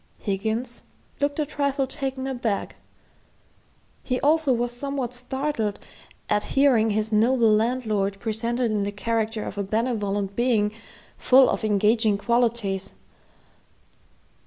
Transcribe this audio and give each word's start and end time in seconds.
Higgins 0.17 0.81
looked 1.19 1.37
a 1.37 1.45
trifle 1.45 1.85
taken 1.85 2.25
aback. 2.25 2.75
He 4.01 4.19
also 4.21 4.51
was 4.51 4.71
somewhat 4.71 5.13
startled 5.13 5.77
at 6.27 6.45
hearing 6.57 6.89
his 6.89 7.11
noble 7.11 7.53
landlord 7.53 8.19
presented 8.19 8.71
in 8.71 8.81
the 8.81 8.91
character 8.91 9.43
of 9.45 9.59
a 9.59 9.63
benevolent 9.63 10.35
being, 10.35 10.71
full 11.19 11.47
of 11.51 11.63
engaging 11.63 12.17
qualities. 12.17 12.93